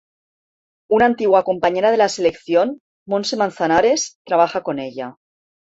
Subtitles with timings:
[0.89, 5.17] Una antigua compañera de la selección, Montse Manzanares, trabaja con ella.